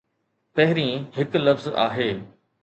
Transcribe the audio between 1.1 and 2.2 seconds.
هڪ لفظ آهي.